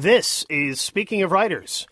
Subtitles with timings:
[0.00, 1.88] This is Speaking of Writers.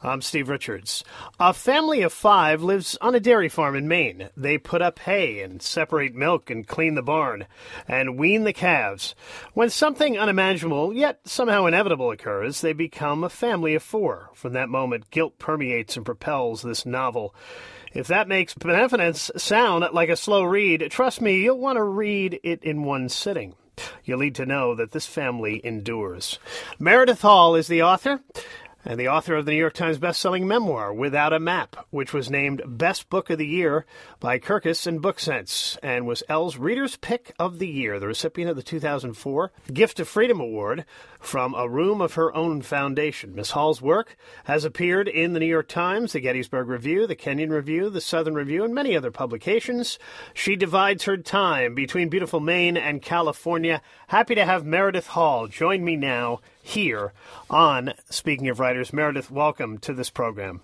[0.00, 1.02] I'm Steve Richards.
[1.40, 4.28] A family of five lives on a dairy farm in Maine.
[4.36, 7.48] They put up hay and separate milk and clean the barn
[7.88, 9.16] and wean the calves.
[9.54, 14.30] When something unimaginable, yet somehow inevitable occurs, they become a family of four.
[14.34, 17.34] From that moment, guilt permeates and propels this novel.
[17.92, 22.38] If that makes Beneficence sound like a slow read, trust me, you'll want to read
[22.44, 23.56] it in one sitting.
[24.08, 26.38] You'll need to know that this family endures.
[26.78, 28.20] Meredith Hall is the author
[28.82, 32.30] and the author of the New York Times bestselling memoir, Without a Map, which was
[32.30, 33.84] named Best Book of the Year
[34.18, 38.56] by Kirkus and BookSense, and was Elle's Reader's Pick of the Year, the recipient of
[38.56, 40.86] the 2004 Gift of Freedom Award
[41.18, 43.34] from A Room of Her Own Foundation.
[43.34, 47.50] Miss Hall's work has appeared in the New York Times, the Gettysburg Review, the Kenyon
[47.50, 49.98] Review, the Southern Review, and many other publications.
[50.34, 53.82] She divides her time between beautiful Maine and California.
[54.08, 57.12] Happy to have Meredith Hall join me now here
[57.50, 58.92] on Speaking of Writers.
[58.92, 60.60] Meredith, welcome to this program.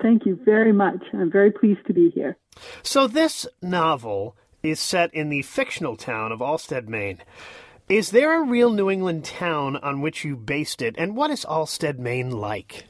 [0.00, 1.02] Thank you very much.
[1.12, 2.36] I'm very pleased to be here.
[2.82, 7.22] So, this novel is set in the fictional town of Alstead, Maine.
[7.88, 11.46] Is there a real New England town on which you based it, and what is
[11.46, 12.84] Alstead, Maine like?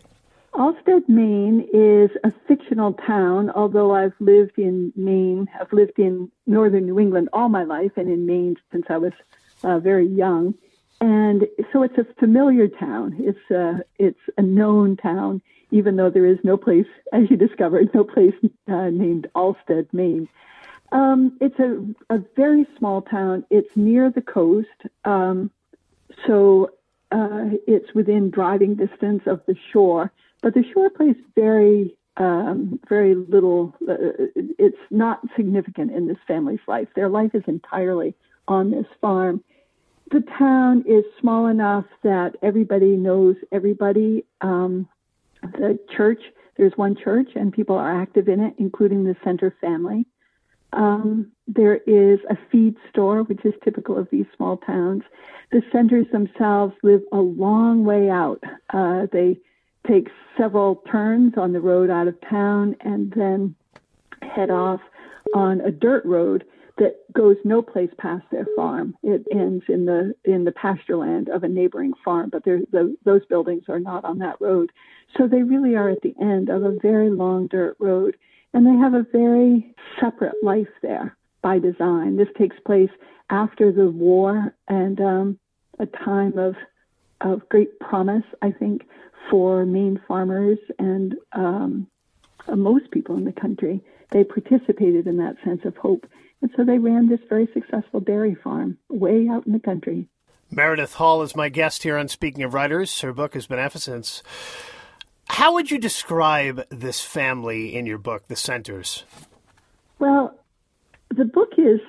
[0.55, 6.87] Alstead, Maine is a fictional town, although I've lived in Maine, I've lived in northern
[6.87, 9.13] New England all my life and in Maine since I was
[9.63, 10.55] uh, very young.
[11.01, 13.15] And so it's a familiar town.
[13.21, 17.95] It's a, it's a known town, even though there is no place, as you discovered,
[17.95, 18.35] no place
[18.67, 20.29] uh, named Alstead, Maine.
[20.93, 23.45] Um, it's a, a very small town.
[23.51, 24.69] It's near the coast.
[25.05, 25.51] Um,
[26.27, 26.71] so
[27.13, 33.15] uh, it's within driving distance of the shore, but the shore plays very, um, very
[33.15, 33.75] little.
[33.87, 34.27] Uh,
[34.59, 36.89] it's not significant in this family's life.
[36.97, 38.15] Their life is entirely
[38.47, 39.43] on this farm
[40.11, 44.25] the town is small enough that everybody knows everybody.
[44.41, 44.89] Um,
[45.43, 46.21] the church,
[46.57, 50.07] there's one church, and people are active in it, including the Senter family.
[50.73, 55.03] Um, there is a feed store, which is typical of these small towns.
[55.51, 58.43] The Senters themselves live a long way out.
[58.73, 59.39] Uh, they
[59.87, 63.55] take several turns on the road out of town and then
[64.23, 64.81] head off
[65.35, 66.45] on a dirt road
[66.79, 68.95] that goes no place past their farm.
[69.03, 73.25] It ends in the in the pasture land of a neighboring farm, but the, those
[73.27, 74.71] buildings are not on that road.
[75.17, 78.17] So they really are at the end of a very long dirt road,
[78.55, 82.17] and they have a very separate life there by design.
[82.17, 82.91] This takes place
[83.31, 85.39] after the war and um,
[85.79, 86.55] a time of
[87.21, 88.83] of great promise, I think,
[89.29, 91.89] for Maine farmers and um,
[92.49, 93.83] most people in the country.
[94.13, 96.07] They participated in that sense of hope
[96.41, 100.09] and so they ran this very successful dairy farm way out in the country.
[100.51, 103.01] Meredith Hall is my guest here on Speaking of Writers.
[103.01, 104.23] Her book is Beneficence.
[105.31, 109.05] How would you describe this family in your book, The Senters?
[109.99, 110.39] Well,
[111.15, 111.81] the book is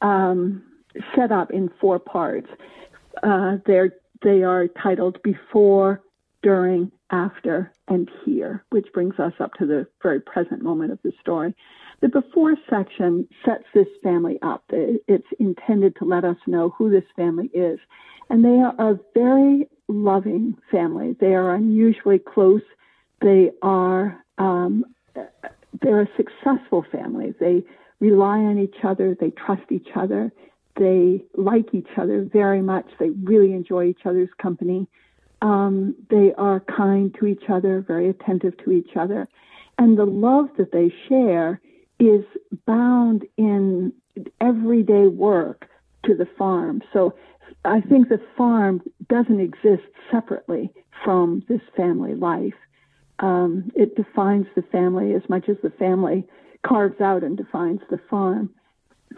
[0.00, 0.62] um,
[1.16, 2.48] set up in four parts.
[3.22, 3.92] Uh, they're,
[4.22, 6.02] they are titled Before,
[6.42, 11.12] During, After, and Here, which brings us up to the very present moment of the
[11.20, 11.54] story.
[12.00, 14.64] The before section sets this family up.
[14.70, 17.78] It's intended to let us know who this family is.
[18.28, 21.16] And they are a very loving family.
[21.20, 22.62] They are unusually close.
[23.22, 24.84] They are um,
[25.80, 27.34] they're a successful family.
[27.38, 27.62] They
[28.00, 29.16] rely on each other.
[29.18, 30.32] They trust each other.
[30.76, 32.86] They like each other very much.
[32.98, 34.86] They really enjoy each other's company.
[35.40, 39.28] Um, they are kind to each other, very attentive to each other.
[39.78, 41.60] And the love that they share
[41.98, 42.24] is
[42.66, 43.92] bound in
[44.40, 45.68] everyday work
[46.06, 46.82] to the farm.
[46.92, 47.14] So
[47.64, 50.70] I think the farm doesn't exist separately
[51.04, 52.54] from this family life.
[53.22, 56.26] Um, it defines the family as much as the family
[56.66, 58.50] carves out and defines the farm.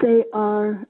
[0.01, 0.87] They are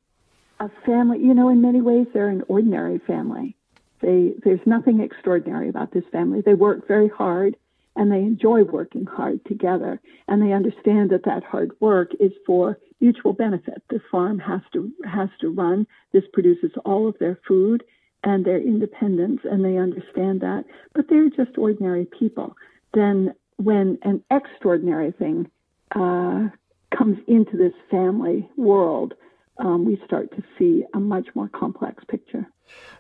[0.60, 3.56] a family, you know, in many ways, they're an ordinary family.
[4.00, 6.42] They, there's nothing extraordinary about this family.
[6.42, 7.56] They work very hard
[7.96, 12.78] and they enjoy working hard together and they understand that that hard work is for
[13.00, 17.84] mutual benefit the farm has to has to run this produces all of their food
[18.24, 22.56] and their independence and they understand that but they're just ordinary people
[22.94, 25.50] then when an extraordinary thing
[25.94, 26.48] uh,
[26.96, 29.14] comes into this family world
[29.58, 32.46] um, we start to see a much more complex picture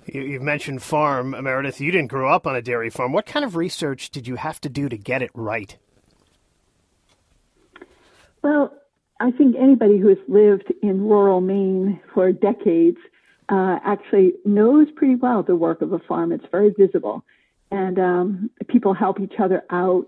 [0.06, 1.80] you, have mentioned farm, Meredith.
[1.80, 3.12] You didn't grow up on a dairy farm.
[3.12, 5.76] What kind of research did you have to do to get it right?
[8.42, 8.74] Well,
[9.20, 12.98] I think anybody who has lived in rural Maine for decades
[13.48, 16.32] uh, actually knows pretty well the work of a farm.
[16.32, 17.24] It's very visible.
[17.74, 20.06] And um, people help each other out.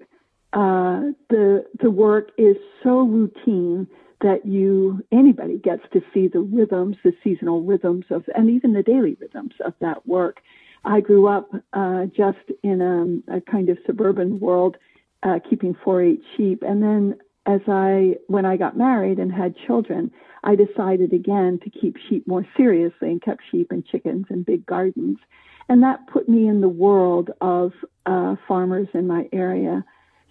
[0.52, 3.86] Uh, the the work is so routine
[4.22, 8.82] that you anybody gets to see the rhythms, the seasonal rhythms of, and even the
[8.82, 10.40] daily rhythms of that work.
[10.84, 14.76] I grew up uh, just in a, a, kind of suburban world,
[15.24, 20.12] uh, keeping 4-H sheep, and then as I when I got married and had children,
[20.44, 24.64] I decided again to keep sheep more seriously and kept sheep and chickens and big
[24.64, 25.18] gardens,
[25.68, 27.72] and that put me in the world of
[28.06, 29.84] uh, farmers in my area.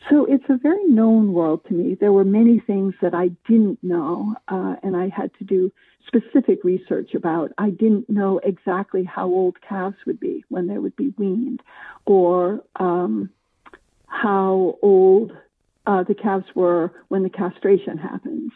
[0.09, 1.95] So it's a very known world to me.
[1.99, 5.71] There were many things that I didn't know, uh, and I had to do
[6.05, 7.51] specific research about.
[7.57, 11.61] I didn't know exactly how old calves would be when they would be weaned,
[12.05, 13.31] or um,
[14.07, 15.31] how old
[15.87, 18.51] uh, the calves were when the castration happens,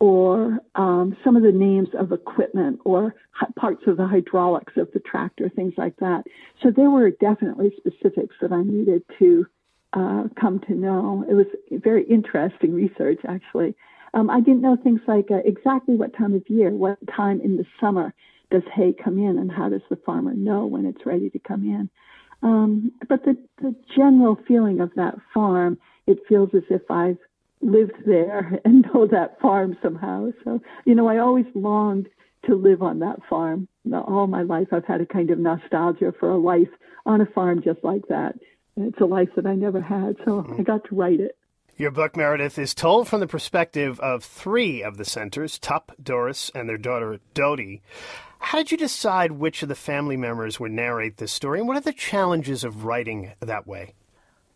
[0.00, 3.14] or um, some of the names of equipment or
[3.56, 6.22] parts of the hydraulics of the tractor, things like that.
[6.62, 9.46] So there were definitely specifics that I needed to
[9.92, 11.24] uh, come to know.
[11.28, 13.74] It was very interesting research, actually.
[14.14, 17.56] Um, I didn't know things like uh, exactly what time of year, what time in
[17.56, 18.14] the summer
[18.50, 21.64] does hay come in, and how does the farmer know when it's ready to come
[21.64, 21.90] in.
[22.42, 27.18] Um, but the, the general feeling of that farm, it feels as if I've
[27.60, 30.30] lived there and know that farm somehow.
[30.44, 32.08] So, you know, I always longed
[32.46, 33.68] to live on that farm.
[33.92, 36.68] All my life, I've had a kind of nostalgia for a life
[37.06, 38.34] on a farm just like that.
[38.76, 40.60] It's a life that I never had, so mm.
[40.60, 41.36] I got to write it.
[41.76, 46.50] Your book, Meredith, is told from the perspective of three of the Senters Tup, Doris,
[46.54, 47.82] and their daughter, Dodie.
[48.40, 51.76] How did you decide which of the family members would narrate this story, and what
[51.76, 53.94] are the challenges of writing that way?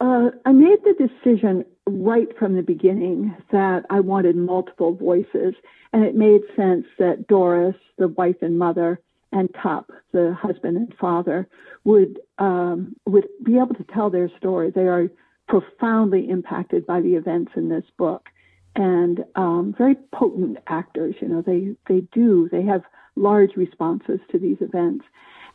[0.02, 5.54] Uh, I made the decision right from the beginning that I wanted multiple voices,
[5.92, 9.00] and it made sense that Doris, the wife and mother,
[9.30, 11.46] and Tup, the husband and father,
[11.84, 14.72] would um, would be able to tell their story.
[14.72, 15.08] They are
[15.46, 18.28] profoundly impacted by the events in this book,
[18.74, 21.14] and um, very potent actors.
[21.20, 22.82] You know, they they do they have
[23.14, 25.04] large responses to these events,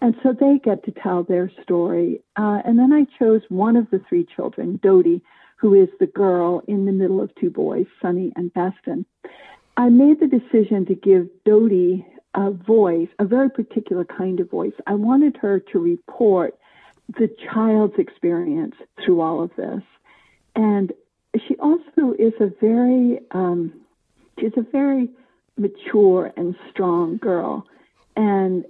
[0.02, 2.22] and so they get to tell their story.
[2.36, 5.22] Uh, and then I chose one of the three children, Dodie,
[5.58, 9.06] who is the girl in the middle of two boys, Sonny and Beston.
[9.76, 12.06] I made the decision to give Dodie
[12.36, 14.74] a voice, a very particular kind of voice.
[14.86, 16.58] I wanted her to report
[17.18, 19.82] the child's experience through all of this.
[20.56, 20.94] And
[21.48, 23.74] she also is a very, um,
[24.40, 25.10] she's a very
[25.58, 27.66] mature and strong girl.
[28.16, 28.66] And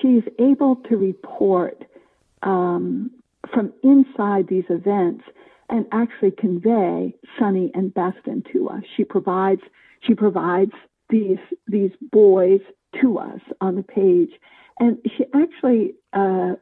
[0.00, 1.84] she's able to report
[2.42, 3.10] um,
[3.52, 5.24] from inside these events
[5.68, 8.82] and actually convey Sonny and Beston to us.
[8.96, 9.62] She provides
[10.00, 10.72] she provides
[11.08, 12.60] these these boys
[13.00, 14.30] to us on the page,
[14.78, 16.54] and she actually uh,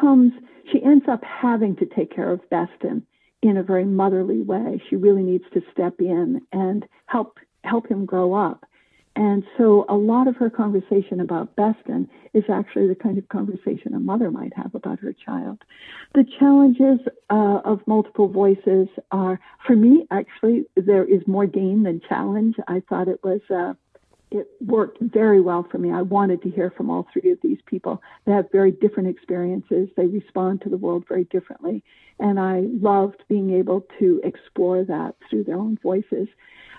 [0.00, 0.32] comes.
[0.72, 3.06] She ends up having to take care of Beston
[3.42, 4.82] in a very motherly way.
[4.90, 8.64] She really needs to step in and help help him grow up.
[9.18, 13.92] And so a lot of her conversation about Beston is actually the kind of conversation
[13.92, 15.58] a mother might have about her child.
[16.14, 22.00] The challenges uh, of multiple voices are, for me, actually, there is more gain than
[22.08, 22.54] challenge.
[22.68, 23.74] I thought it was, uh,
[24.30, 25.90] it worked very well for me.
[25.90, 28.00] I wanted to hear from all three of these people.
[28.24, 29.88] They have very different experiences.
[29.96, 31.82] They respond to the world very differently.
[32.20, 36.28] And I loved being able to explore that through their own voices.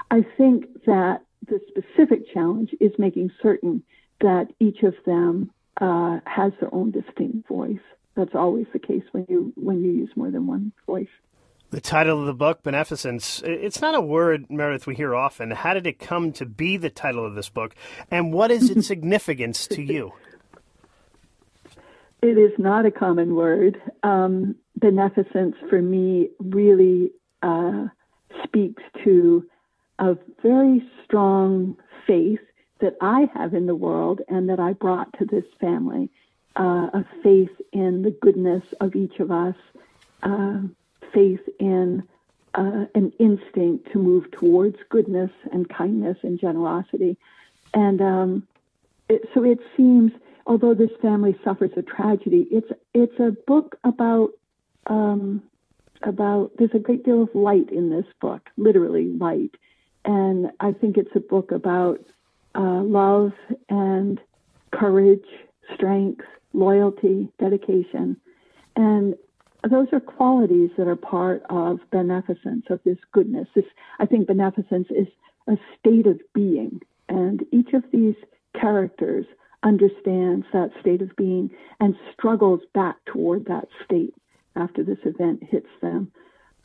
[0.10, 3.84] I think that the specific challenge is making certain
[4.22, 5.51] that each of them
[5.82, 7.79] uh, has their own distinct voice.
[8.15, 11.08] That's always the case when you when you use more than one voice.
[11.72, 15.51] The title of the book, Beneficence, it's not a word, Meredith, we hear often.
[15.51, 17.75] How did it come to be the title of this book,
[18.10, 20.12] and what is its significance to you?
[22.22, 23.82] It is not a common word.
[24.03, 27.86] Um, beneficence, for me, really uh,
[28.44, 29.46] speaks to
[30.00, 31.77] a very strong
[32.08, 32.39] faith
[32.79, 36.10] that I have in the world and that I brought to this family
[36.56, 39.56] uh, a faith in the goodness of each of us,
[40.24, 40.62] uh,
[41.13, 42.03] faith in
[42.56, 47.18] uh, an instinct to move towards goodness and kindness and generosity.
[47.74, 48.48] And um,
[49.08, 50.12] it, so it seems,
[50.48, 54.32] although this family suffers a tragedy, it's it's a book about
[54.88, 55.44] um,
[56.01, 56.51] about.
[56.58, 59.56] There's a great deal of light in this book, literally light,
[60.06, 62.00] and I think it's a book about
[62.56, 63.32] uh, love
[63.70, 64.20] and
[64.72, 65.25] courage,
[65.74, 68.18] strength, loyalty, dedication.
[68.75, 69.15] And
[69.70, 73.48] those are qualities that are part of beneficence, of this goodness.
[73.56, 73.65] This,
[74.00, 75.08] I think beneficence is
[75.48, 76.82] a state of being.
[77.10, 78.15] And each of these
[78.60, 79.25] characters
[79.63, 84.13] understands that state of being and struggles back toward that state
[84.56, 86.12] after this event hits them.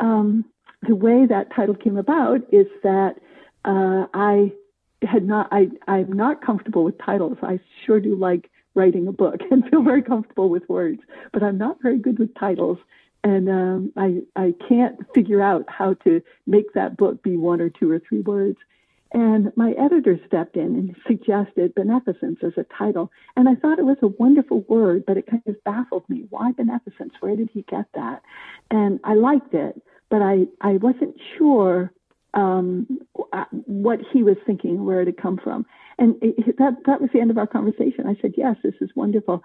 [0.00, 0.44] Um,
[0.86, 3.16] the way that title came about is that
[3.64, 4.52] uh, I
[5.02, 7.38] had not, I, I'm not comfortable with titles.
[7.42, 11.00] I sure do like writing a book and feel very comfortable with words,
[11.32, 12.78] but I'm not very good with titles.
[13.22, 17.70] And um, I, I can't figure out how to make that book be one or
[17.70, 18.58] two or three words.
[19.12, 23.12] And my editor stepped in and suggested beneficence as a title.
[23.36, 26.26] And I thought it was a wonderful word, but it kind of baffled me.
[26.30, 27.14] Why beneficence?
[27.20, 28.22] Where did he get that?
[28.72, 29.80] And I liked it,
[30.14, 31.92] but I, I wasn't sure
[32.34, 32.86] um,
[33.66, 35.66] what he was thinking, where it had come from.
[35.98, 38.06] And it, that that was the end of our conversation.
[38.06, 39.42] I said, "Yes, this is wonderful."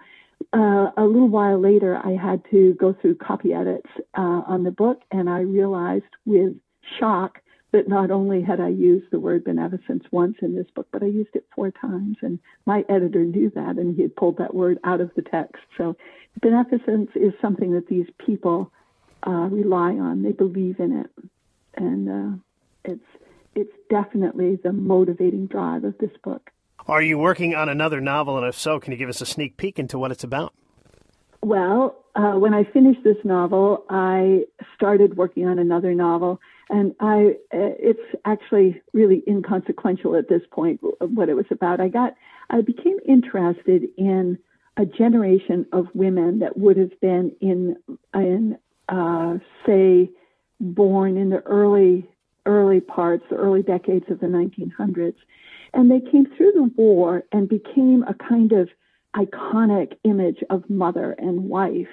[0.53, 4.69] Uh, a little while later, I had to go through copy edits uh, on the
[4.69, 6.53] book, and I realized with
[6.99, 7.39] shock
[7.71, 11.07] that not only had I used the word beneficence once in this book, but I
[11.07, 12.17] used it four times.
[12.21, 15.63] And my editor knew that, and he had pulled that word out of the text.
[15.79, 15.97] So,
[16.43, 18.71] beneficence is something that these people
[19.25, 20.23] uh, rely on.
[20.23, 21.09] They believe in it,
[21.75, 22.38] and uh,
[22.85, 23.05] it's
[23.55, 26.51] it's definitely the motivating drive of this book.
[26.88, 29.57] Are you working on another novel, and if so, can you give us a sneak
[29.57, 30.53] peek into what it's about?
[31.41, 34.45] Well, uh, when I finished this novel, I
[34.75, 40.81] started working on another novel, and I uh, it's actually really inconsequential at this point
[40.99, 41.79] what it was about.
[41.79, 42.15] I got
[42.49, 44.38] I became interested in
[44.77, 47.77] a generation of women that would have been in
[48.13, 48.57] in
[48.89, 50.10] uh, say
[50.60, 52.10] born in the early
[52.46, 55.15] early parts, the early decades of the 1900s.
[55.74, 58.69] And they came through the war and became a kind of
[59.15, 61.88] iconic image of mother and wife.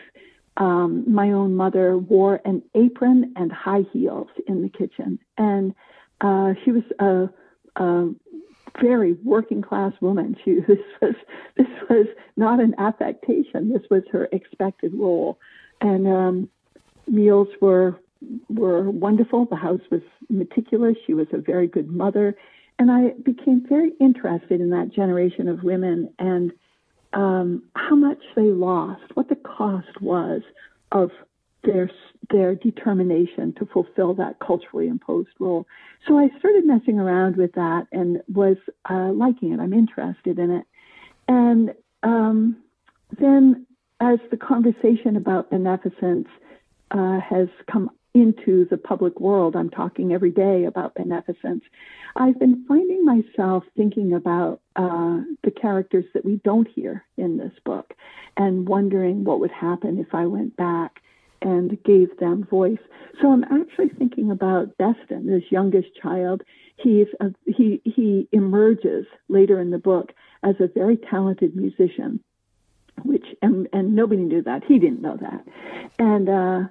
[0.56, 5.18] Um, my own mother wore an apron and high heels in the kitchen.
[5.36, 5.74] And
[6.22, 7.28] uh, she was a,
[7.82, 8.14] a
[8.80, 10.36] very working class woman.
[10.44, 11.14] She this was
[11.56, 13.70] this was not an affectation.
[13.72, 15.38] This was her expected role,
[15.80, 16.48] and um,
[17.06, 17.98] meals were
[18.48, 19.44] were wonderful.
[19.46, 20.96] The house was meticulous.
[21.06, 22.34] She was a very good mother.
[22.78, 26.52] And I became very interested in that generation of women and
[27.12, 30.42] um, how much they lost, what the cost was
[30.92, 31.10] of
[31.64, 31.90] their
[32.30, 35.66] their determination to fulfill that culturally imposed role.
[36.06, 38.56] So I started messing around with that and was
[38.90, 39.60] uh, liking it.
[39.60, 40.64] I'm interested in it.
[41.28, 42.56] And um,
[43.18, 43.66] then,
[44.00, 46.28] as the conversation about beneficence
[46.90, 49.54] uh, has come into the public world.
[49.54, 51.62] I'm talking every day about beneficence.
[52.16, 57.52] I've been finding myself thinking about uh, the characters that we don't hear in this
[57.64, 57.92] book
[58.38, 61.02] and wondering what would happen if I went back
[61.42, 62.78] and gave them voice.
[63.20, 66.42] So I'm actually thinking about Beston, this youngest child.
[66.78, 72.20] He's a, he he emerges later in the book as a very talented musician,
[73.04, 74.64] which and and nobody knew that.
[74.64, 75.46] He didn't know that,
[75.98, 76.28] and.
[76.28, 76.68] Uh,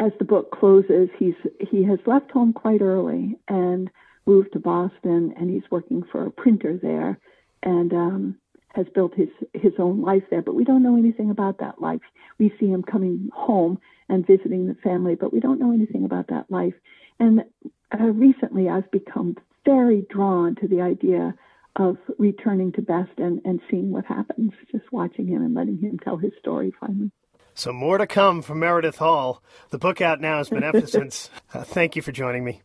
[0.00, 3.90] as the book closes, he's he has left home quite early and
[4.26, 7.18] moved to Boston, and he's working for a printer there,
[7.62, 8.36] and um,
[8.74, 10.42] has built his his own life there.
[10.42, 12.00] But we don't know anything about that life.
[12.38, 16.28] We see him coming home and visiting the family, but we don't know anything about
[16.28, 16.74] that life.
[17.18, 17.44] And
[17.92, 21.34] uh, recently, I've become very drawn to the idea
[21.76, 26.16] of returning to Beston and seeing what happens, just watching him and letting him tell
[26.16, 27.10] his story finally.
[27.54, 29.42] So more to come from Meredith Hall.
[29.70, 31.30] The book out now is Beneficence.
[31.54, 32.62] uh, thank you for joining me.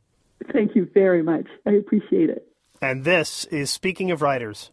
[0.52, 1.46] Thank you very much.
[1.66, 2.48] I appreciate it.
[2.82, 4.72] And this is Speaking of Writers.